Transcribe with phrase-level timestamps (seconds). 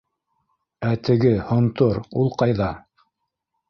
[0.93, 1.35] Ә теге...
[1.51, 2.03] һонтор...
[2.25, 2.75] ул ҡайҙа?